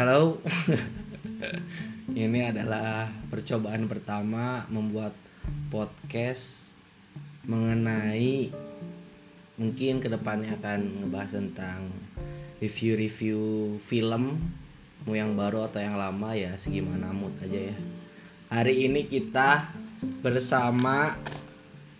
Halo. 0.00 0.40
Ini 2.24 2.48
adalah 2.48 3.04
percobaan 3.28 3.84
pertama 3.84 4.64
membuat 4.72 5.12
podcast 5.68 6.72
mengenai 7.44 8.48
mungkin 9.60 10.00
ke 10.00 10.08
depannya 10.08 10.56
akan 10.56 11.04
ngebahas 11.04 11.36
tentang 11.36 11.92
review-review 12.64 13.76
film 13.76 14.40
mau 15.04 15.12
yang 15.12 15.36
baru 15.36 15.68
atau 15.68 15.84
yang 15.84 16.00
lama 16.00 16.32
ya 16.32 16.56
segimana 16.56 17.12
mood 17.12 17.36
aja 17.44 17.68
ya. 17.68 17.76
Hari 18.56 18.88
ini 18.88 19.04
kita 19.04 19.68
bersama 20.24 21.12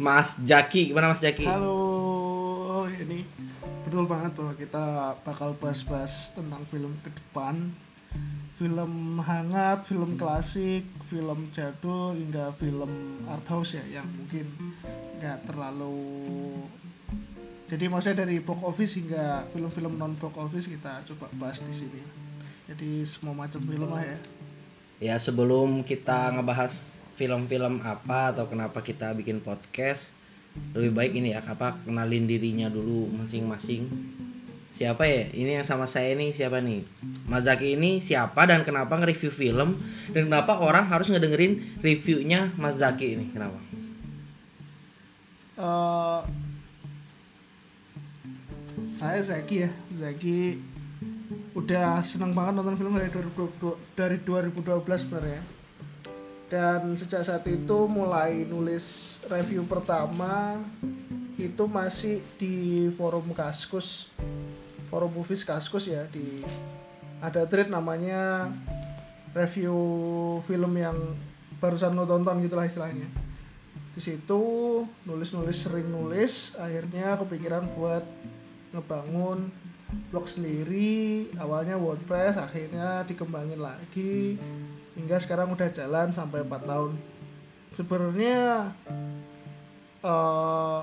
Mas 0.00 0.40
Jaki. 0.40 0.96
Gimana 0.96 1.12
Mas 1.12 1.20
Jaki? 1.20 1.44
Halo, 1.44 2.88
ini 2.96 3.28
betul 3.84 4.08
banget 4.08 4.32
bahwa 4.40 4.56
kita 4.56 4.84
bakal 5.20 5.52
bahas-bahas 5.60 6.32
tentang 6.32 6.64
film 6.72 6.96
ke 7.04 7.12
depan. 7.12 7.89
Film 8.60 9.16
hangat, 9.24 9.88
film 9.88 10.20
klasik, 10.20 10.84
film 11.08 11.48
jadul 11.50 12.12
hingga 12.12 12.52
film 12.56 13.24
art 13.24 13.46
house 13.48 13.80
ya 13.80 14.00
yang 14.00 14.08
mungkin 14.08 14.46
nggak 15.16 15.48
terlalu 15.48 16.20
jadi 17.70 17.86
maksudnya 17.86 18.26
dari 18.26 18.42
box 18.42 18.66
office 18.66 18.98
hingga 18.98 19.46
film-film 19.54 19.94
non 19.94 20.18
box 20.18 20.34
office 20.34 20.66
kita 20.66 21.06
coba 21.06 21.30
bahas 21.38 21.62
di 21.62 21.70
sini. 21.70 22.02
Jadi 22.66 23.06
semua 23.06 23.30
macam 23.30 23.62
film 23.62 23.86
lah 23.86 24.02
ya. 24.02 24.18
Ya 24.98 25.14
sebelum 25.22 25.86
kita 25.86 26.34
ngebahas 26.34 26.98
film-film 27.14 27.78
apa 27.86 28.34
atau 28.34 28.50
kenapa 28.50 28.82
kita 28.82 29.14
bikin 29.14 29.38
podcast, 29.38 30.10
lebih 30.74 30.90
baik 30.98 31.12
ini 31.14 31.30
ya 31.30 31.46
apa 31.46 31.78
kenalin 31.86 32.26
dirinya 32.26 32.66
dulu 32.66 33.06
masing-masing. 33.22 33.86
Siapa 34.70 35.02
ya? 35.04 35.28
Ini 35.34 35.60
yang 35.60 35.66
sama 35.66 35.90
saya 35.90 36.14
ini 36.14 36.30
siapa 36.30 36.62
nih? 36.62 36.86
Mas 37.26 37.44
Zaki 37.44 37.74
ini 37.74 37.98
siapa 37.98 38.46
dan 38.46 38.62
kenapa 38.62 38.96
nge-review 38.96 39.28
film 39.28 39.76
dan 40.14 40.30
kenapa 40.30 40.62
orang 40.62 40.86
harus 40.86 41.10
ngedengerin 41.10 41.58
reviewnya 41.82 42.54
Mas 42.54 42.78
Zaki 42.78 43.18
ini? 43.18 43.26
Kenapa? 43.34 43.58
Eh, 45.60 46.20
saya 48.94 49.20
Zaki 49.20 49.68
ya 49.68 49.70
Zaki 49.98 50.56
udah 51.52 52.00
senang 52.06 52.32
banget 52.32 52.62
nonton 52.62 52.78
film 52.78 52.94
dari 52.94 53.10
2012 53.10 53.76
dari 53.98 54.16
2012 54.22 55.02
sebenarnya 55.02 55.42
dan 56.50 56.94
sejak 56.98 57.22
saat 57.22 57.44
itu 57.46 57.78
mulai 57.86 58.46
nulis 58.46 59.18
review 59.30 59.62
pertama 59.66 60.58
itu 61.48 61.64
masih 61.64 62.20
di 62.36 62.88
forum 62.92 63.32
Kaskus 63.32 64.12
forum 64.90 65.14
movies 65.14 65.46
Kaskus 65.46 65.86
ya 65.86 66.04
di 66.10 66.42
ada 67.22 67.46
thread 67.46 67.70
namanya 67.70 68.50
review 69.30 69.78
film 70.50 70.74
yang 70.74 70.98
barusan 71.62 71.94
lo 71.94 72.02
tonton 72.08 72.42
gitulah 72.42 72.66
istilahnya. 72.66 73.06
Di 73.94 74.00
situ 74.02 74.42
nulis-nulis 75.06 75.54
sering 75.54 75.86
nulis 75.86 76.58
akhirnya 76.58 77.14
kepikiran 77.22 77.70
buat 77.78 78.02
ngebangun 78.74 79.52
blog 80.10 80.26
sendiri 80.26 81.26
awalnya 81.38 81.74
WordPress 81.74 82.38
akhirnya 82.38 83.02
dikembangin 83.02 83.58
lagi 83.58 84.38
hingga 84.94 85.18
sekarang 85.18 85.50
udah 85.54 85.70
jalan 85.70 86.10
sampai 86.10 86.42
4 86.42 86.66
tahun. 86.66 86.92
Sebenarnya 87.76 88.72
eh, 90.02 90.80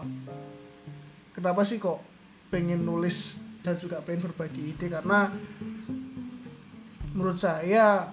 kenapa 1.37 1.61
sih 1.61 1.77
kok 1.77 2.01
pengen 2.49 2.81
nulis 2.81 3.37
dan 3.61 3.77
juga 3.77 4.01
pengen 4.01 4.25
berbagi 4.25 4.73
ide? 4.73 4.89
Karena 4.89 5.29
menurut 7.13 7.37
saya 7.37 8.09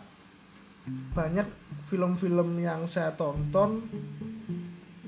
banyak 1.16 1.48
film-film 1.88 2.60
yang 2.60 2.84
saya 2.84 3.16
tonton 3.16 3.80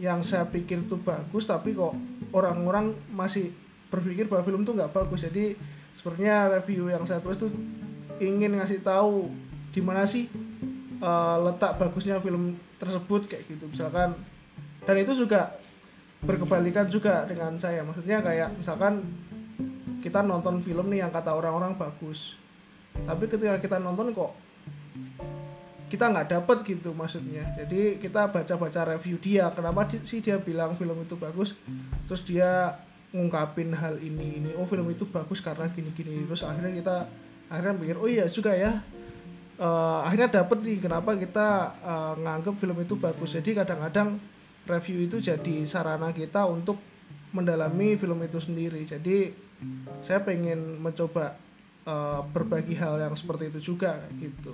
yang 0.00 0.24
saya 0.24 0.48
pikir 0.48 0.84
itu 0.84 0.96
bagus 1.00 1.48
tapi 1.48 1.72
kok 1.72 1.92
orang-orang 2.32 2.96
masih 3.12 3.52
berpikir 3.92 4.28
bahwa 4.28 4.44
film 4.44 4.64
itu 4.64 4.72
nggak 4.72 4.92
bagus. 4.92 5.28
Jadi 5.28 5.56
sebenarnya 5.92 6.56
review 6.60 6.88
yang 6.88 7.04
saya 7.04 7.20
tulis 7.20 7.36
tuh 7.36 7.52
ingin 8.20 8.56
ngasih 8.56 8.80
tahu 8.80 9.28
di 9.72 9.80
mana 9.84 10.08
sih 10.08 10.28
uh, 11.04 11.36
letak 11.48 11.76
bagusnya 11.76 12.20
film 12.20 12.56
tersebut 12.80 13.28
kayak 13.28 13.44
gitu 13.48 13.68
misalkan. 13.68 14.16
Dan 14.84 14.96
itu 15.02 15.12
juga 15.16 15.56
berkebalikan 16.24 16.88
juga 16.88 17.26
dengan 17.28 17.58
saya. 17.60 17.84
Maksudnya 17.84 18.24
kayak 18.24 18.56
misalkan 18.56 19.04
kita 20.00 20.22
nonton 20.22 20.62
film 20.62 20.88
nih 20.88 21.04
yang 21.04 21.12
kata 21.12 21.34
orang-orang 21.34 21.74
bagus. 21.76 22.38
Tapi 22.94 23.28
ketika 23.28 23.60
kita 23.60 23.76
nonton 23.76 24.16
kok 24.16 24.32
kita 25.86 26.10
nggak 26.10 26.28
dapet 26.32 26.58
gitu 26.66 26.90
maksudnya. 26.96 27.44
Jadi 27.58 28.00
kita 28.02 28.30
baca-baca 28.30 28.96
review 28.96 29.20
dia 29.22 29.50
kenapa 29.54 29.86
sih 30.02 30.24
dia 30.24 30.40
bilang 30.40 30.74
film 30.74 30.96
itu 31.02 31.14
bagus? 31.18 31.54
Terus 32.10 32.22
dia 32.26 32.80
ngungkapin 33.14 33.70
hal 33.76 34.00
ini 34.02 34.42
ini. 34.42 34.50
Oh 34.58 34.66
film 34.66 34.88
itu 34.90 35.06
bagus 35.06 35.38
karena 35.44 35.70
gini 35.70 35.94
gini 35.94 36.26
terus 36.26 36.42
akhirnya 36.42 36.72
kita 36.74 36.96
akhirnya 37.46 37.74
pikir 37.78 37.96
oh 38.00 38.08
iya 38.10 38.26
juga 38.26 38.56
ya. 38.56 38.82
Eh, 39.56 40.00
akhirnya 40.04 40.42
dapet 40.42 40.58
nih 40.68 40.84
kenapa 40.84 41.16
kita 41.16 41.48
uh, 41.80 42.12
nganggep 42.20 42.60
film 42.60 42.76
itu 42.76 42.92
bagus. 43.00 43.40
Jadi 43.40 43.56
kadang-kadang 43.56 44.20
review 44.66 45.06
itu 45.06 45.22
jadi 45.22 45.64
sarana 45.64 46.10
kita 46.12 46.44
untuk 46.46 46.78
mendalami 47.32 47.96
film 47.96 48.20
itu 48.22 48.38
sendiri 48.38 48.82
jadi 48.84 49.32
saya 50.04 50.20
pengen 50.20 50.82
mencoba 50.82 51.38
uh, 51.88 52.20
berbagi 52.28 52.76
hal 52.76 53.00
yang 53.00 53.14
seperti 53.16 53.48
itu 53.54 53.74
juga 53.74 54.02
gitu 54.18 54.52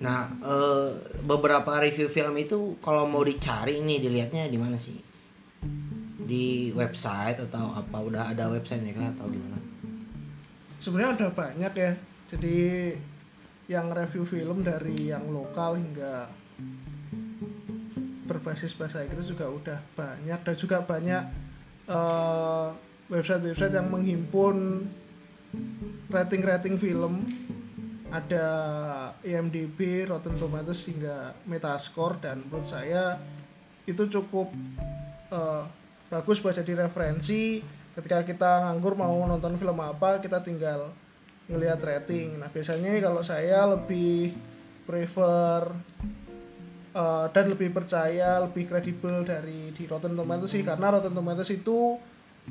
Nah, 0.00 0.32
eh, 0.32 0.96
beberapa 1.28 1.76
review 1.76 2.08
film 2.08 2.32
itu 2.40 2.80
kalau 2.80 3.04
mau 3.04 3.20
dicari 3.20 3.84
nih 3.84 4.00
dilihatnya 4.00 4.48
di 4.48 4.56
mana 4.56 4.80
sih? 4.80 4.96
Di 6.24 6.72
website 6.72 7.36
atau 7.44 7.76
apa? 7.76 8.00
Udah 8.00 8.32
ada 8.32 8.48
websitenya 8.48 8.96
kan 8.96 9.12
atau 9.12 9.28
gimana? 9.28 9.60
sebenarnya 10.80 11.12
udah 11.20 11.30
banyak 11.36 11.72
ya 11.76 11.92
jadi 12.32 12.58
yang 13.68 13.92
review 13.92 14.24
film 14.24 14.64
dari 14.64 15.12
yang 15.12 15.28
lokal 15.30 15.76
hingga 15.76 16.26
berbasis 18.30 18.70
bahasa 18.78 19.02
Inggris 19.02 19.26
juga 19.26 19.50
udah 19.50 19.82
banyak 19.98 20.38
dan 20.46 20.54
juga 20.54 20.78
banyak 20.86 21.24
eh, 21.90 22.68
website-website 23.10 23.74
yang 23.74 23.90
menghimpun 23.90 24.86
rating-rating 26.06 26.78
film. 26.78 27.26
Ada 28.10 28.46
IMDb, 29.22 30.06
Rotten 30.06 30.34
Tomatoes 30.34 30.82
hingga 30.86 31.34
Metascore 31.46 32.18
dan 32.22 32.42
menurut 32.46 32.66
saya 32.66 33.18
itu 33.90 34.06
cukup 34.06 34.54
eh, 35.34 35.64
bagus 36.06 36.38
buat 36.38 36.54
jadi 36.54 36.86
referensi. 36.86 37.58
Ketika 37.90 38.22
kita 38.22 38.70
nganggur 38.70 38.94
mau 38.94 39.18
nonton 39.26 39.58
film 39.58 39.78
apa 39.82 40.22
kita 40.22 40.38
tinggal 40.46 40.94
ngelihat 41.50 41.82
rating. 41.82 42.38
Nah 42.38 42.46
biasanya 42.46 42.94
kalau 43.02 43.22
saya 43.26 43.66
lebih 43.74 44.30
prefer 44.86 45.74
eh, 46.94 47.26
dan 47.30 47.44
lebih 47.50 47.70
percaya 47.74 48.42
lebih 48.42 48.70
kredibel 48.70 49.22
dari 49.22 49.74
di 49.74 49.84
Rotten 49.86 50.14
Tomatoes 50.14 50.52
sih. 50.52 50.62
Karena 50.62 50.94
Rotten 50.94 51.14
Tomatoes 51.14 51.50
itu 51.50 51.98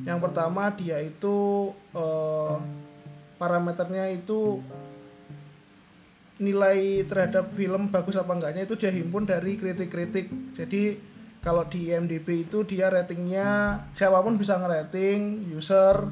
yang 0.05 0.21
pertama 0.23 0.71
dia 0.75 1.01
itu 1.01 1.69
eh, 1.95 2.55
parameternya 3.39 4.11
itu 4.11 4.59
nilai 6.39 7.03
terhadap 7.03 7.51
film 7.51 7.91
bagus 7.91 8.15
apa 8.15 8.31
enggaknya 8.31 8.63
itu 8.63 8.79
dia 8.79 8.91
himpun 8.91 9.27
dari 9.27 9.59
kritik-kritik. 9.59 10.55
Jadi 10.55 10.95
kalau 11.39 11.67
di 11.67 11.91
IMDb 11.91 12.47
itu 12.47 12.63
dia 12.67 12.91
ratingnya 12.91 13.79
siapa 13.95 14.19
pun 14.19 14.35
bisa 14.35 14.59
ngerating 14.59 15.51
user 15.55 16.07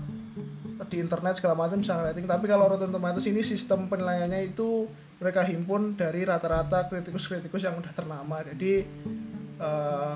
di 0.87 1.03
internet 1.03 1.39
segala 1.39 1.67
macam 1.67 1.79
bisa 1.79 1.99
ngerating. 1.99 2.27
Tapi 2.27 2.45
kalau 2.47 2.71
Rotten 2.71 2.91
Tomatoes 2.91 3.27
ini 3.27 3.43
sistem 3.43 3.91
penilaiannya 3.91 4.51
itu 4.51 4.87
mereka 5.17 5.41
himpun 5.45 5.97
dari 5.97 6.21
rata-rata 6.21 6.85
kritikus-kritikus 6.89 7.65
yang 7.65 7.77
udah 7.81 7.93
ternama. 7.93 8.45
Jadi 8.45 8.85
eh, 9.57 10.13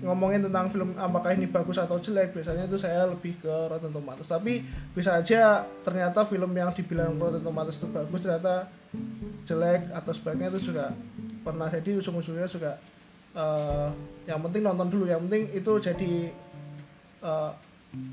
ngomongin 0.00 0.48
tentang 0.48 0.72
film 0.72 0.96
apakah 0.96 1.36
ini 1.36 1.44
bagus 1.44 1.76
atau 1.76 2.00
jelek 2.00 2.32
biasanya 2.32 2.64
itu 2.64 2.80
saya 2.80 3.04
lebih 3.04 3.36
ke 3.36 3.52
Rotten 3.68 3.92
Tomatoes. 3.92 4.32
Tapi 4.32 4.64
bisa 4.96 5.20
aja 5.20 5.68
ternyata 5.84 6.24
film 6.24 6.50
yang 6.56 6.72
dibilang 6.72 7.20
Rotten 7.20 7.44
Tomatoes 7.44 7.76
itu 7.84 7.88
bagus 7.92 8.20
ternyata 8.24 8.68
jelek 9.44 9.92
atau 9.92 10.12
sebaliknya 10.16 10.48
itu 10.56 10.72
juga 10.72 10.96
pernah 11.44 11.68
jadi 11.68 12.00
ujung-ujungnya 12.00 12.48
juga 12.48 12.80
eh, 13.36 13.88
yang 14.24 14.40
penting 14.40 14.62
nonton 14.64 14.88
dulu. 14.88 15.04
Yang 15.04 15.20
penting 15.28 15.42
itu 15.52 15.72
jadi 15.84 16.14
eh, 17.20 17.52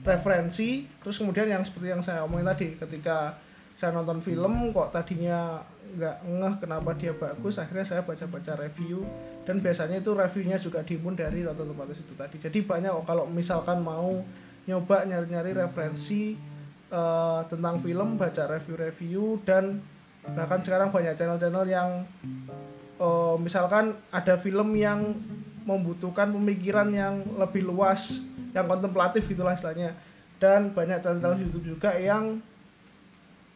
referensi 0.03 0.89
terus 0.99 1.15
kemudian 1.21 1.47
yang 1.47 1.63
seperti 1.63 1.87
yang 1.93 2.01
saya 2.01 2.25
omongin 2.25 2.49
tadi 2.49 2.67
ketika 2.75 3.37
saya 3.77 3.93
nonton 3.93 4.17
film 4.25 4.73
kok 4.73 4.89
tadinya 4.89 5.61
nggak 5.87 6.15
ngeh 6.25 6.53
kenapa 6.59 6.97
dia 6.97 7.13
bagus 7.13 7.61
akhirnya 7.61 7.85
saya 7.85 8.01
baca-baca 8.01 8.57
review. 8.57 9.05
Dan 9.45 9.63
biasanya 9.63 10.03
itu 10.03 10.11
reviewnya 10.11 10.57
juga 10.59 10.83
diimpun 10.83 11.15
dari 11.15 11.45
Rotten 11.45 11.71
Tomatoes 11.71 12.03
itu 12.03 12.13
tadi. 12.17 12.35
Jadi 12.41 12.59
banyak 12.65 12.91
kok 12.91 13.05
kalau 13.07 13.29
misalkan 13.29 13.79
mau 13.79 14.25
nyoba 14.67 15.07
nyari-nyari 15.07 15.55
referensi 15.55 16.35
eh, 16.91 17.41
tentang 17.47 17.79
film 17.79 18.19
baca 18.19 18.43
review-review 18.49 19.45
dan 19.47 19.79
bahkan 20.35 20.59
sekarang 20.59 20.91
banyak 20.91 21.15
channel-channel 21.15 21.65
yang 21.69 21.89
eh, 22.99 23.35
misalkan 23.39 23.95
ada 24.11 24.35
film 24.35 24.75
yang 24.75 25.15
membutuhkan 25.63 26.33
pemikiran 26.33 26.89
yang 26.91 27.23
lebih 27.37 27.61
luas 27.61 28.25
yang 28.51 28.65
kontemplatif 28.65 29.29
gitulah 29.29 29.53
istilahnya. 29.53 29.93
Dan 30.41 30.73
banyak 30.73 30.97
channel-channel 30.99 31.45
YouTube 31.45 31.77
juga 31.77 31.93
yang 31.95 32.41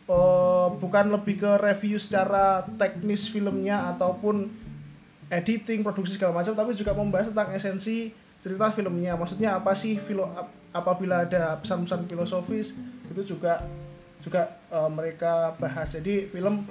eh, 0.09 0.68
bukan 0.77 1.06
lebih 1.13 1.42
ke 1.42 1.51
review 1.62 1.98
secara 2.01 2.65
teknis 2.80 3.27
filmnya 3.30 3.92
ataupun 3.95 4.50
editing 5.31 5.81
produksi 5.81 6.19
segala 6.19 6.44
macam 6.44 6.51
tapi 6.51 6.75
juga 6.75 6.92
membahas 6.92 7.31
tentang 7.31 7.56
esensi 7.56 8.12
cerita 8.42 8.68
filmnya. 8.74 9.15
Maksudnya 9.15 9.62
apa 9.62 9.71
sih 9.77 9.95
filo 9.95 10.27
ap- 10.33 10.51
apabila 10.75 11.24
ada 11.24 11.56
pesan-pesan 11.62 12.09
filosofis 12.09 12.75
itu 13.07 13.21
juga 13.36 13.63
juga 14.21 14.59
eh, 14.69 14.89
mereka 14.92 15.56
bahas. 15.57 15.94
Jadi 15.94 16.27
film 16.27 16.65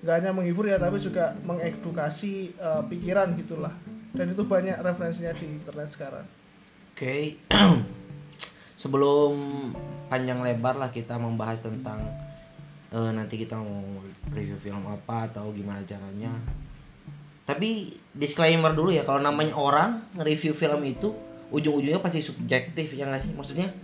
nggak 0.00 0.16
hanya 0.16 0.32
menghibur 0.32 0.64
ya 0.64 0.80
tapi 0.80 0.96
juga 0.96 1.36
mengedukasi 1.44 2.56
eh, 2.56 2.82
pikiran 2.88 3.36
gitulah. 3.36 3.74
Dan 4.10 4.34
itu 4.34 4.42
banyak 4.42 4.80
referensinya 4.82 5.30
di 5.38 5.46
internet 5.46 5.94
sekarang. 5.94 6.26
Oke, 6.90 7.38
sebelum 8.82 9.38
panjang 10.10 10.42
lebar 10.42 10.74
lah 10.74 10.90
kita 10.90 11.14
membahas 11.14 11.62
tentang 11.62 12.02
eh, 12.90 13.10
nanti 13.14 13.34
kita 13.38 13.58
mau 13.58 14.02
review 14.34 14.58
film 14.58 14.84
apa 14.86 15.30
atau 15.30 15.50
gimana 15.54 15.82
caranya. 15.86 16.30
Tapi 17.46 17.90
disclaimer 18.14 18.70
dulu 18.70 18.94
ya, 18.94 19.02
kalau 19.02 19.18
namanya 19.18 19.58
orang 19.58 20.06
nge-review 20.14 20.54
film 20.54 20.82
itu 20.86 21.10
ujung-ujungnya 21.50 21.98
pasti 21.98 22.22
subjektif 22.22 22.94
ya 22.94 23.10
nggak 23.10 23.22
sih? 23.22 23.32
Maksudnya 23.34 23.74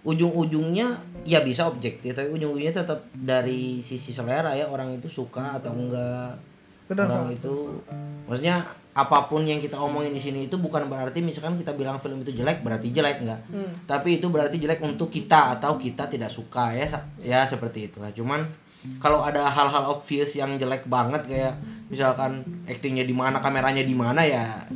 ujung-ujungnya 0.00 0.96
ya 1.28 1.44
bisa 1.44 1.68
objektif, 1.68 2.16
tapi 2.16 2.32
ujung-ujungnya 2.32 2.72
tetap 2.72 3.04
dari 3.12 3.84
sisi 3.84 4.16
selera 4.16 4.56
ya 4.56 4.72
orang 4.72 4.96
itu 4.96 5.12
suka 5.12 5.60
atau 5.60 5.76
enggak 5.76 6.40
Benar, 6.88 7.06
orang 7.06 7.30
itu 7.36 7.84
maksudnya 8.24 8.64
apa 8.90 9.30
pun 9.30 9.46
yang 9.46 9.62
kita 9.62 9.78
omongin 9.78 10.10
di 10.10 10.18
sini 10.18 10.50
itu 10.50 10.58
bukan 10.58 10.90
berarti 10.90 11.22
misalkan 11.22 11.54
kita 11.54 11.78
bilang 11.78 12.02
film 12.02 12.26
itu 12.26 12.34
jelek 12.34 12.66
berarti 12.66 12.90
jelek 12.90 13.22
enggak. 13.22 13.40
Hmm. 13.46 13.70
tapi 13.86 14.18
itu 14.18 14.26
berarti 14.26 14.58
jelek 14.58 14.82
untuk 14.82 15.14
kita 15.14 15.54
atau 15.58 15.78
kita 15.78 16.10
tidak 16.10 16.28
suka 16.28 16.74
ya 16.74 16.86
ya 17.22 17.46
seperti 17.46 17.86
itulah. 17.86 18.10
Cuman 18.10 18.50
kalau 18.98 19.22
ada 19.22 19.46
hal-hal 19.46 19.94
obvious 19.94 20.34
yang 20.34 20.58
jelek 20.58 20.90
banget 20.90 21.22
kayak 21.28 21.54
misalkan 21.86 22.42
aktingnya 22.66 23.06
di 23.06 23.14
mana 23.14 23.38
kameranya 23.38 23.86
di 23.86 23.94
mana 23.94 24.26
ya 24.26 24.66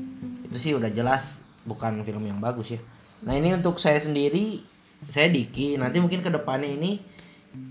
itu 0.46 0.58
sih 0.60 0.72
udah 0.76 0.92
jelas 0.92 1.42
bukan 1.66 2.04
film 2.06 2.22
yang 2.22 2.38
bagus 2.38 2.78
ya. 2.78 2.80
Nah 3.24 3.34
ini 3.34 3.56
untuk 3.56 3.80
saya 3.82 3.98
sendiri 3.98 4.62
saya 5.08 5.28
Diki. 5.32 5.76
Nanti 5.80 5.98
mungkin 5.98 6.20
ke 6.20 6.30
depannya 6.30 6.68
ini 6.68 7.00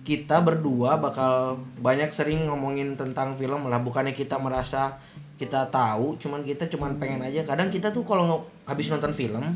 kita 0.03 0.43
berdua 0.43 0.99
bakal 0.99 1.63
banyak 1.79 2.11
sering 2.11 2.51
ngomongin 2.51 2.99
tentang 2.99 3.39
film 3.39 3.71
lah. 3.71 3.79
Bukannya 3.79 4.11
kita 4.11 4.35
merasa 4.39 4.99
kita 5.39 5.71
tahu 5.71 6.19
cuman 6.19 6.43
kita 6.43 6.67
cuman 6.67 6.99
pengen 6.99 7.23
aja. 7.23 7.47
Kadang 7.47 7.71
kita 7.71 7.95
tuh 7.95 8.03
kalau 8.03 8.47
habis 8.67 8.91
nonton 8.91 9.15
film 9.15 9.55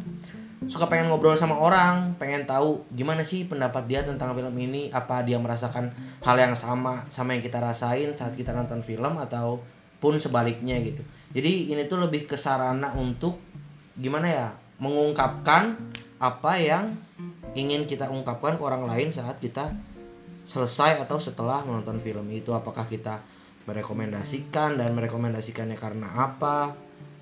suka 0.65 0.89
pengen 0.89 1.13
ngobrol 1.13 1.37
sama 1.37 1.53
orang 1.53 2.17
pengen 2.17 2.49
tahu 2.49 2.81
gimana 2.89 3.21
sih 3.21 3.45
pendapat 3.45 3.85
dia 3.85 4.01
tentang 4.01 4.33
film 4.33 4.51
ini 4.57 4.89
apa 4.89 5.21
dia 5.21 5.37
merasakan 5.37 5.93
hal 6.25 6.33
yang 6.33 6.57
sama 6.57 7.05
sama 7.13 7.37
yang 7.37 7.45
kita 7.45 7.61
rasain 7.61 8.17
saat 8.17 8.33
kita 8.33 8.57
nonton 8.57 8.81
film 8.81 9.21
atau 9.21 9.61
pun 10.01 10.17
sebaliknya 10.17 10.81
gitu. 10.81 11.05
Jadi 11.37 11.69
ini 11.73 11.85
tuh 11.85 12.01
lebih 12.01 12.25
ke 12.25 12.35
sarana 12.35 12.93
untuk 12.97 13.37
gimana 13.97 14.27
ya 14.29 14.47
mengungkapkan 14.81 15.77
apa 16.17 16.53
yang 16.57 16.97
ingin 17.53 17.85
kita 17.89 18.09
ungkapkan 18.09 18.57
ke 18.57 18.63
orang 18.65 18.85
lain 18.85 19.09
saat 19.13 19.37
kita 19.41 19.73
selesai 20.47 21.03
atau 21.03 21.19
setelah 21.19 21.59
menonton 21.67 21.99
film 21.99 22.23
itu 22.31 22.55
apakah 22.55 22.87
kita 22.87 23.19
merekomendasikan 23.67 24.79
dan 24.79 24.95
merekomendasikannya 24.95 25.75
karena 25.75 26.07
apa? 26.23 26.71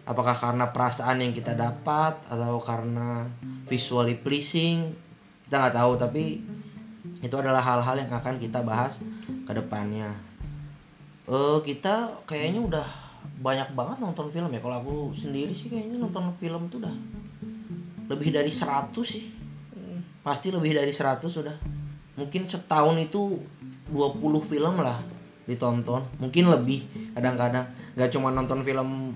Apakah 0.06 0.38
karena 0.38 0.70
perasaan 0.70 1.26
yang 1.26 1.34
kita 1.34 1.58
dapat 1.58 2.22
atau 2.30 2.62
karena 2.62 3.26
visually 3.66 4.14
pleasing? 4.14 4.94
Kita 5.50 5.58
nggak 5.58 5.74
tahu 5.74 5.98
tapi 5.98 6.38
itu 7.26 7.36
adalah 7.42 7.66
hal-hal 7.66 7.98
yang 7.98 8.14
akan 8.14 8.38
kita 8.38 8.62
bahas 8.62 9.02
ke 9.26 9.52
depannya. 9.58 10.14
Eh 11.26 11.58
kita 11.66 12.22
kayaknya 12.30 12.62
udah 12.62 12.88
banyak 13.42 13.74
banget 13.74 13.98
nonton 13.98 14.30
film 14.30 14.54
ya. 14.54 14.62
Kalau 14.62 14.78
aku 14.86 14.96
sendiri 15.18 15.50
sih 15.50 15.74
kayaknya 15.74 15.98
nonton 15.98 16.30
film 16.38 16.70
tuh 16.70 16.78
udah 16.86 16.94
lebih 18.06 18.30
dari 18.30 18.54
100 18.54 18.94
sih. 19.02 19.34
Pasti 20.22 20.54
lebih 20.54 20.78
dari 20.78 20.94
100 20.94 21.26
sudah 21.26 21.58
mungkin 22.16 22.48
setahun 22.48 22.96
itu 23.00 23.40
20 23.92 24.20
film 24.42 24.76
lah 24.82 25.00
ditonton. 25.46 26.02
Mungkin 26.18 26.50
lebih 26.50 27.14
kadang-kadang. 27.14 27.70
Nggak 27.94 28.10
cuma 28.12 28.34
nonton 28.34 28.66
film 28.66 29.14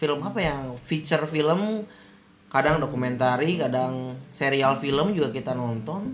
film 0.00 0.20
apa 0.24 0.40
yang 0.40 0.76
feature 0.76 1.24
film 1.28 1.84
kadang 2.50 2.82
dokumentari 2.82 3.56
kadang 3.56 4.18
serial 4.34 4.74
film 4.74 5.14
juga 5.14 5.30
kita 5.30 5.54
nonton. 5.54 6.10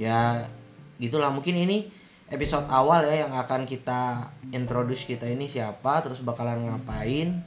Ya 0.00 0.48
gitulah. 0.96 1.28
Mungkin 1.28 1.54
ini 1.68 1.92
episode 2.32 2.64
awal 2.72 3.04
ya 3.04 3.28
yang 3.28 3.36
akan 3.36 3.68
kita 3.68 4.32
introduce 4.54 5.04
kita 5.04 5.28
ini 5.28 5.50
siapa 5.50 6.00
terus 6.00 6.24
bakalan 6.24 6.72
ngapain. 6.72 7.44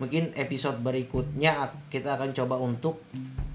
Mungkin 0.00 0.32
episode 0.32 0.80
berikutnya 0.80 1.74
kita 1.92 2.16
akan 2.16 2.32
coba 2.32 2.56
untuk 2.56 3.04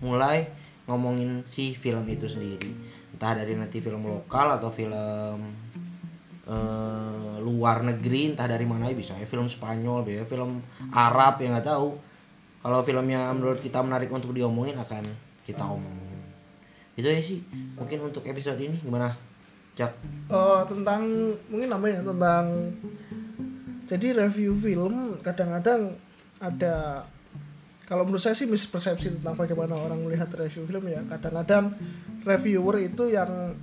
mulai 0.03 0.45
ngomongin 0.85 1.41
si 1.49 1.73
film 1.73 2.05
itu 2.05 2.29
sendiri 2.29 2.69
entah 3.15 3.31
dari 3.31 3.55
nanti 3.55 3.79
film 3.79 4.03
lokal 4.03 4.59
atau 4.59 4.67
film 4.67 5.39
eh, 6.43 7.35
luar 7.39 7.87
negeri 7.87 8.35
entah 8.35 8.51
dari 8.51 8.67
mana 8.67 8.91
bisa 8.91 9.15
ya 9.15 9.23
film 9.23 9.47
Spanyol 9.47 10.03
bisa 10.03 10.27
film 10.27 10.59
Arab 10.91 11.39
ya 11.39 11.55
nggak 11.55 11.67
tahu. 11.71 11.95
Kalau 12.59 12.81
filmnya 12.83 13.31
menurut 13.31 13.63
kita 13.63 13.79
menarik 13.79 14.11
untuk 14.11 14.35
diomongin 14.35 14.75
akan 14.75 15.05
kita 15.47 15.63
omongin. 15.63 16.19
Itu 16.99 17.07
ya 17.07 17.21
sih. 17.23 17.39
Mungkin 17.79 18.03
untuk 18.03 18.25
episode 18.27 18.59
ini 18.59 18.75
gimana 18.83 19.15
Cak? 19.79 19.91
Eh, 20.31 20.61
tentang 20.67 21.07
mungkin 21.47 21.69
namanya 21.71 22.03
tentang 22.03 22.75
jadi 23.85 24.27
review 24.27 24.57
film 24.57 25.15
kadang-kadang 25.21 25.93
ada 26.41 27.05
kalau 27.85 28.01
menurut 28.01 28.21
saya 28.21 28.33
sih 28.33 28.49
mispersepsi 28.49 29.21
tentang 29.21 29.37
bagaimana 29.37 29.77
orang 29.77 30.01
melihat 30.01 30.29
review 30.33 30.65
film 30.65 30.89
ya. 30.89 31.05
Kadang-kadang 31.05 31.77
reviewer 32.25 32.81
itu 32.81 33.13
yang 33.13 33.53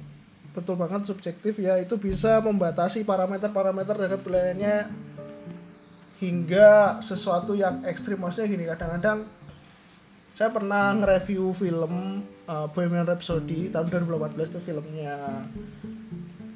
betul 0.54 0.78
banget 0.78 1.11
subjektif 1.11 1.58
ya 1.58 1.80
itu 1.80 1.99
bisa 1.99 2.38
membatasi 2.38 3.02
parameter-parameter 3.02 3.96
dari 3.99 4.16
penilaiannya 4.20 4.76
hingga 6.23 7.02
sesuatu 7.02 7.58
yang 7.58 7.82
ekstrim. 7.82 8.23
Maksudnya 8.23 8.46
gini 8.46 8.64
kadang-kadang 8.70 9.26
saya 10.38 10.54
pernah 10.54 10.94
nge-review 11.02 11.50
film 11.50 12.23
uh, 12.46 12.70
Bohemian 12.70 13.04
Rhapsody 13.04 13.75
tahun 13.75 13.90
2018 13.90 14.38
itu 14.54 14.61
filmnya 14.62 15.44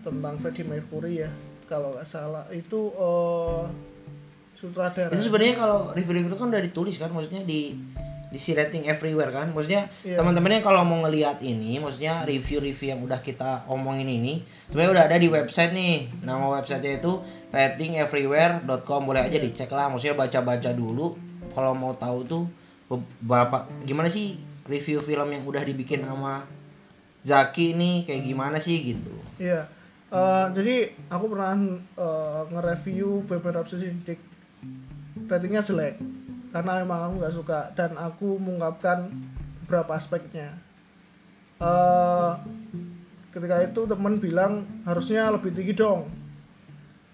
tentang 0.07 0.35
Freddie 0.39 0.65
Mercury 0.65 1.27
ya 1.27 1.31
kalau 1.67 1.99
nggak 1.99 2.07
salah. 2.07 2.47
Itu 2.55 2.95
uh, 2.95 3.67
sutradara. 4.57 5.13
Itu 5.13 5.29
sebenarnya 5.29 5.55
kalau 5.55 5.93
review-review 5.93 6.35
kan 6.35 6.49
udah 6.49 6.63
ditulis 6.65 6.97
kan 6.97 7.13
maksudnya 7.13 7.45
di 7.45 7.77
di 8.27 8.39
si 8.41 8.57
rating 8.59 8.89
everywhere 8.91 9.31
kan. 9.31 9.55
Maksudnya 9.55 9.87
Iya. 10.03 10.19
teman-teman 10.19 10.59
yang 10.59 10.65
kalau 10.65 10.83
mau 10.83 10.99
ngelihat 11.07 11.39
ini 11.45 11.79
maksudnya 11.79 12.27
review-review 12.27 12.97
yang 12.97 13.01
udah 13.05 13.23
kita 13.23 13.69
omongin 13.71 14.09
ini 14.11 14.43
sebenarnya 14.67 14.93
udah 14.99 15.05
ada 15.07 15.17
di 15.21 15.29
website 15.31 15.73
nih. 15.73 16.11
Nama 16.27 16.45
websitenya 16.59 16.99
itu 16.99 17.13
ratingeverywhere.com 17.55 19.01
boleh 19.07 19.23
aja 19.23 19.39
dicek 19.39 19.71
lah 19.71 19.89
maksudnya 19.89 20.19
baca-baca 20.19 20.71
dulu. 20.75 21.15
Kalau 21.55 21.73
mau 21.73 21.95
tahu 21.97 22.19
tuh 22.27 22.45
beberapa 22.87 23.65
gimana 23.87 24.11
sih 24.11 24.37
review 24.67 25.01
film 25.01 25.31
yang 25.33 25.47
udah 25.47 25.63
dibikin 25.63 26.05
sama 26.05 26.45
Zaki 27.27 27.75
nih? 27.75 28.07
Kayak 28.07 28.23
gimana 28.23 28.57
sih 28.59 28.83
gitu. 28.83 29.15
Iya. 29.39 29.67
Eh, 30.07 30.47
jadi 30.55 30.77
aku 31.11 31.25
pernah 31.35 31.55
eh, 31.99 32.41
nge-review 32.55 33.27
Bohemian 33.27 33.55
Rhapsody 33.59 33.91
di 33.91 34.15
ratingnya 35.27 35.63
jelek 35.65 35.99
karena 36.57 36.81
emang 36.81 37.01
aku 37.11 37.15
nggak 37.21 37.37
suka 37.37 37.61
dan 37.77 37.99
aku 38.01 38.41
mengungkapkan 38.41 39.13
beberapa 39.67 39.99
aspeknya. 39.99 40.57
Eh, 41.61 42.33
ketika 43.33 43.61
itu 43.61 43.85
temen 43.85 44.17
bilang 44.17 44.65
harusnya 44.89 45.29
lebih 45.29 45.53
tinggi 45.53 45.77
dong. 45.77 46.09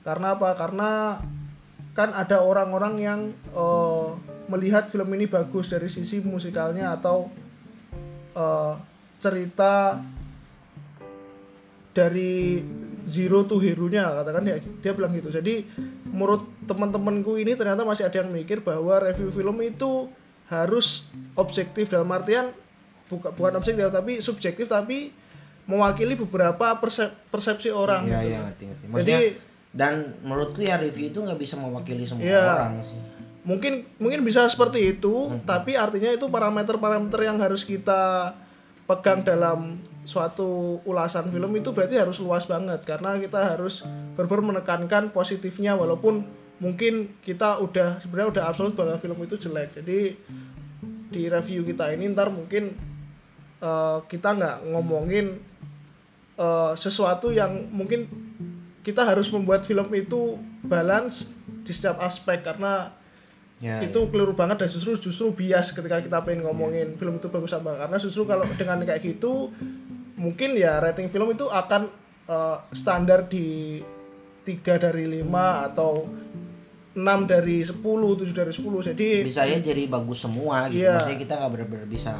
Karena 0.06 0.38
apa? 0.38 0.54
Karena 0.54 1.18
kan 1.96 2.14
ada 2.14 2.38
orang-orang 2.44 2.94
yang 3.02 3.20
eh, 3.34 4.08
melihat 4.46 4.86
film 4.86 5.10
ini 5.16 5.26
bagus 5.26 5.72
dari 5.72 5.90
sisi 5.90 6.22
musikalnya 6.22 6.94
atau 6.94 7.26
eh, 8.38 8.74
cerita 9.18 9.98
dari 11.90 12.62
zero 13.04 13.42
to 13.42 13.56
hero-nya 13.56 14.06
katakan 14.12 14.42
ya 14.44 14.56
dia 14.78 14.92
bilang 14.92 15.12
gitu 15.12 15.28
jadi 15.28 15.66
menurut 16.04 16.42
teman-temanku 16.64 17.36
ini 17.36 17.52
ternyata 17.52 17.82
masih 17.82 18.04
ada 18.04 18.16
yang 18.16 18.28
mikir 18.28 18.60
bahwa 18.60 18.98
review 18.98 19.28
film 19.28 19.56
itu 19.60 20.08
harus 20.46 21.08
objektif 21.32 21.88
dalam 21.88 22.08
artian 22.08 22.52
bukan 23.06 23.30
bukan 23.32 23.52
objektif 23.56 23.88
tapi 23.88 24.12
subjektif 24.18 24.66
tapi 24.66 25.12
mewakili 25.62 26.12
beberapa 26.14 26.74
persep- 26.74 27.14
persepsi 27.28 27.68
orang 27.68 28.04
Iya 28.04 28.18
gitu. 28.18 28.26
iya 28.26 28.38
ngerti 28.42 28.62
ngerti. 28.66 28.86
jadi 29.00 29.14
dan 29.72 29.92
menurutku 30.20 30.60
ya 30.60 30.76
review 30.76 31.08
itu 31.08 31.18
nggak 31.18 31.38
bisa 31.38 31.54
mewakili 31.56 32.02
semua 32.02 32.24
Iya. 32.24 32.42
orang 32.42 32.82
sih 32.82 32.98
mungkin 33.42 33.72
mungkin 33.96 34.22
bisa 34.22 34.46
seperti 34.46 34.92
itu 34.92 35.14
tapi 35.42 35.74
artinya 35.74 36.08
itu 36.08 36.26
parameter-parameter 36.26 37.20
yang 37.22 37.38
harus 37.38 37.62
kita 37.62 38.34
pegang 38.84 39.22
dalam 39.22 39.82
suatu 40.02 40.82
ulasan 40.82 41.30
film 41.30 41.54
itu 41.54 41.70
berarti 41.70 41.94
harus 41.94 42.18
luas 42.18 42.42
banget 42.46 42.82
karena 42.82 43.14
kita 43.22 43.54
harus 43.54 43.86
benar 44.18 44.42
menekankan 44.42 45.14
positifnya 45.14 45.78
walaupun 45.78 46.26
mungkin 46.58 47.18
kita 47.22 47.58
udah 47.58 47.98
sebenarnya 47.98 48.38
udah 48.38 48.44
absolut 48.46 48.74
bahwa 48.78 48.98
film 48.98 49.18
itu 49.22 49.34
jelek. 49.38 49.82
Jadi 49.82 49.98
di 51.12 51.22
review 51.28 51.66
kita 51.66 51.90
ini 51.94 52.10
ntar 52.14 52.30
mungkin 52.30 52.74
eh, 53.62 53.98
kita 54.06 54.28
nggak 54.38 54.56
ngomongin 54.74 55.38
eh, 56.38 56.72
sesuatu 56.74 57.30
yang 57.30 57.70
mungkin 57.70 58.06
kita 58.82 59.06
harus 59.06 59.30
membuat 59.30 59.62
film 59.62 59.86
itu 59.94 60.38
balance 60.66 61.30
di 61.62 61.70
setiap 61.70 62.02
aspek 62.02 62.42
karena 62.42 62.90
ya, 63.62 63.78
itu 63.78 64.10
keliru 64.10 64.34
banget 64.34 64.66
dan 64.66 64.68
justru 64.70 64.98
justru 64.98 65.30
bias 65.30 65.70
ketika 65.70 66.02
kita 66.02 66.18
pengen 66.26 66.42
ngomongin 66.42 66.98
film 66.98 67.22
itu 67.22 67.30
bagus 67.30 67.54
apa. 67.54 67.86
Karena 67.86 67.96
justru 68.02 68.26
kalau 68.26 68.42
dengan 68.58 68.82
kayak 68.82 69.02
gitu 69.02 69.54
mungkin 70.22 70.54
ya 70.54 70.78
rating 70.78 71.10
film 71.10 71.28
itu 71.28 71.44
akan 71.44 71.90
eh, 72.24 72.56
standar 72.72 73.26
di 73.26 73.82
tiga 74.42 74.78
dari 74.78 75.10
lima 75.10 75.66
atau 75.66 76.06
6 76.92 76.98
dari 77.24 77.64
10, 77.64 77.80
7 77.80 78.30
dari 78.30 78.52
10 78.52 78.88
jadi 78.92 79.08
bisa 79.24 79.42
ya 79.42 79.58
jadi 79.58 79.88
bagus 79.88 80.22
semua 80.22 80.68
gitu. 80.68 80.84
Iya. 80.84 80.92
maksudnya 80.94 81.18
kita 81.18 81.32
nggak 81.36 81.50
benar-benar 81.50 81.86
bisa 81.88 82.12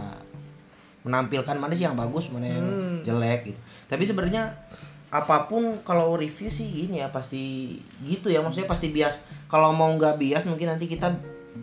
menampilkan 1.03 1.57
mana 1.59 1.75
sih 1.75 1.85
yang 1.85 1.93
bagus 1.93 2.31
mana 2.31 2.47
yang 2.47 2.63
Hmm. 2.63 2.99
jelek 3.03 3.53
gitu. 3.53 3.61
Tapi 3.87 4.03
sebenarnya 4.03 4.55
apa 5.13 5.45
pun 5.45 5.83
kalau 5.85 6.17
review 6.17 6.49
sih 6.49 6.65
gini 6.65 7.03
ya 7.03 7.11
pasti 7.11 7.77
gitu 8.01 8.31
ya. 8.31 8.41
Maksudnya 8.41 8.65
pasti 8.65 8.89
bias. 8.89 9.21
Kalau 9.45 9.75
mau 9.75 9.91
nggak 9.91 10.17
bias 10.17 10.47
mungkin 10.47 10.71
nanti 10.71 10.87
kita 10.87 11.11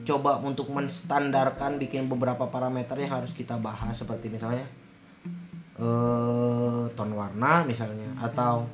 coba 0.05 0.37
untuk 0.37 0.69
menstandarkan 0.69 1.79
bikin 1.79 2.05
beberapa 2.05 2.45
parameter 2.45 2.99
yang 2.99 3.15
harus 3.15 3.31
kita 3.31 3.57
bahas. 3.57 3.95
Seperti 3.95 4.29
misalnya 4.29 4.67
eh 5.79 6.83
tone 6.93 7.15
warna 7.15 7.63
misalnya 7.63 8.11
atau 8.19 8.67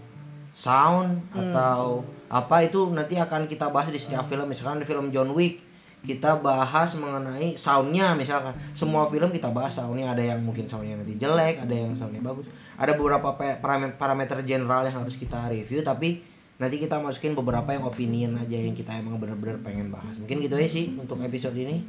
sound 0.50 1.22
atau 1.30 2.02
apa 2.26 2.66
itu 2.66 2.90
nanti 2.90 3.22
akan 3.22 3.46
kita 3.46 3.70
bahas 3.70 3.94
di 3.94 4.02
setiap 4.02 4.26
film. 4.26 4.50
Misalkan 4.50 4.82
di 4.82 4.88
film 4.90 5.14
John 5.14 5.30
Wick 5.38 5.62
kita 6.02 6.42
bahas 6.42 6.98
mengenai 6.98 7.54
soundnya 7.54 8.18
misalkan. 8.18 8.58
Semua 8.74 9.06
film 9.06 9.30
kita 9.30 9.54
bahas 9.54 9.78
soundnya. 9.78 10.10
Ada 10.18 10.34
yang 10.34 10.42
mungkin 10.42 10.66
soundnya 10.66 10.98
nanti 10.98 11.14
jelek 11.22 11.62
ada 11.62 11.74
yang 11.74 11.94
soundnya 11.94 12.26
bagus. 12.26 12.50
Ada 12.82 12.98
beberapa 12.98 13.38
pa- 13.38 13.62
param- 13.62 13.94
parameter 13.94 14.42
general 14.42 14.90
yang 14.90 15.06
harus 15.06 15.14
kita 15.16 15.46
review 15.54 15.86
tapi 15.86 16.26
nanti 16.58 16.80
kita 16.80 16.98
masukin 17.04 17.36
beberapa 17.36 17.68
yang 17.76 17.84
opinion 17.84 18.34
aja 18.40 18.56
yang 18.58 18.74
kita 18.74 18.96
emang 18.98 19.22
bener-bener 19.22 19.62
pengen 19.62 19.94
bahas. 19.94 20.18
Mungkin 20.18 20.42
gitu 20.42 20.58
ya 20.58 20.66
sih 20.66 20.98
untuk 20.98 21.22
episode 21.22 21.54
ini. 21.54 21.86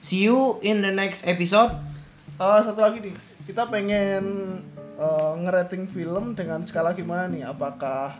See 0.00 0.26
you 0.26 0.58
in 0.64 0.80
the 0.82 0.90
next 0.90 1.22
episode. 1.28 1.70
Eh, 2.40 2.60
satu 2.64 2.80
lagi 2.80 2.98
nih 3.04 3.29
kita 3.50 3.66
pengen 3.66 4.24
eh, 4.94 5.32
ngerating 5.42 5.90
film 5.90 6.38
dengan 6.38 6.62
skala 6.62 6.94
gimana 6.94 7.26
nih? 7.26 7.42
Apakah 7.50 8.14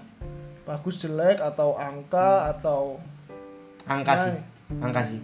bagus 0.66 0.98
jelek 0.98 1.38
atau 1.38 1.78
angka 1.78 2.50
atau 2.50 2.98
angka 3.86 4.14
sih. 4.18 4.34
angka 4.82 5.06
sih. 5.06 5.22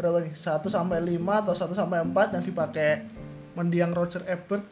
Berapa 0.00 0.24
nih? 0.24 0.32
1 0.32 0.64
sampai 0.72 0.98
5 1.04 1.44
atau 1.44 1.52
1 1.52 1.76
sampai 1.76 1.98
4 2.08 2.40
yang 2.40 2.44
dipakai 2.44 2.90
mendiang 3.52 3.92
Roger 3.92 4.24
Ebert 4.24 4.64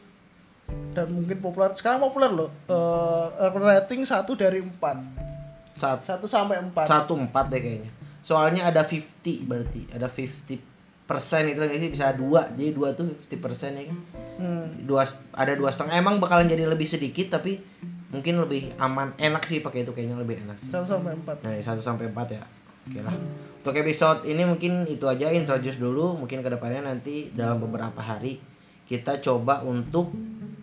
dan 0.97 1.07
mungkin 1.13 1.37
populer. 1.37 1.77
Sekarang 1.77 2.01
populer 2.01 2.33
loh 2.33 2.51
Eh, 2.73 3.53
rating 3.53 4.09
1 4.09 4.25
dari 4.41 4.65
4 4.65 5.37
saat 5.77 6.01
1 6.01 6.25
sampai 6.25 6.57
4 6.73 6.89
satu 6.89 7.13
empat 7.21 7.53
deh 7.53 7.61
kayaknya. 7.61 7.93
Soalnya 8.25 8.73
ada 8.73 8.81
50 8.81 9.45
berarti 9.45 9.85
ada 9.93 10.09
50 10.09 10.76
persen 11.07 11.47
itu 11.47 11.63
nggak 11.63 11.79
sih 11.79 11.91
bisa 11.91 12.13
dua. 12.13 12.51
Jadi 12.53 12.71
dua 12.75 12.93
tuh 12.93 13.07
50 13.07 13.39
persen 13.39 13.71
ya 13.79 13.85
kan. 13.89 13.99
Hmm. 14.37 14.67
dua 14.85 15.07
ada 15.33 15.53
dua 15.55 15.71
setengah. 15.71 15.95
Emang 15.97 16.19
bakalan 16.19 16.51
jadi 16.51 16.67
lebih 16.67 16.85
sedikit 16.85 17.39
tapi 17.39 17.63
mungkin 18.11 18.39
lebih 18.43 18.75
aman 18.79 19.15
enak 19.19 19.43
sih 19.47 19.63
pakai 19.63 19.87
itu 19.87 19.95
kayaknya 19.95 20.19
lebih 20.19 20.43
enak. 20.47 20.59
1 20.71 20.87
sampai 20.87 21.15
4 21.15 21.47
nah 21.47 21.53
satu 21.63 21.83
sampai 21.83 22.11
empat 22.11 22.29
ya. 22.35 22.43
Oke 22.87 23.01
lah. 23.03 23.15
Untuk 23.63 23.75
episode 23.83 24.23
ini 24.31 24.47
mungkin 24.47 24.87
itu 24.87 25.07
aja 25.11 25.31
introduce 25.35 25.79
dulu. 25.79 26.15
Mungkin 26.19 26.43
ke 26.43 26.51
depannya 26.51 26.87
nanti 26.87 27.35
dalam 27.35 27.59
beberapa 27.59 27.99
hari 27.99 28.39
kita 28.87 29.19
coba 29.19 29.67
untuk 29.67 30.15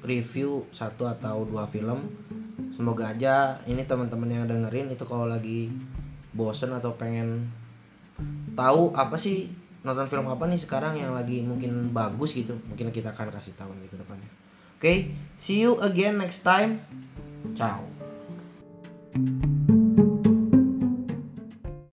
review 0.03 0.67
satu 0.71 1.07
atau 1.07 1.43
dua 1.43 1.67
film. 1.67 2.07
Semoga 2.71 3.11
aja 3.11 3.59
ini 3.67 3.83
teman-teman 3.83 4.31
yang 4.31 4.45
dengerin 4.47 4.91
itu 4.91 5.03
kalau 5.03 5.27
lagi 5.27 5.69
bosen 6.33 6.73
atau 6.73 6.95
pengen 6.95 7.51
tahu 8.57 8.95
apa 8.95 9.19
sih 9.19 9.51
nonton 9.83 10.07
film 10.07 10.27
apa 10.31 10.47
nih 10.47 10.59
sekarang 10.59 10.97
yang 10.97 11.11
lagi 11.13 11.43
mungkin 11.43 11.91
bagus 11.91 12.33
gitu? 12.33 12.55
Mungkin 12.71 12.89
kita 12.89 13.11
akan 13.11 13.29
kasih 13.35 13.53
tahu 13.53 13.71
nanti 13.75 13.91
ke 13.91 13.99
depannya. 13.99 14.29
Oke 14.79 14.93
see 15.37 15.63
you 15.63 15.77
again 15.83 16.17
next 16.17 16.41
time. 16.41 16.81
Ciao 17.53 17.83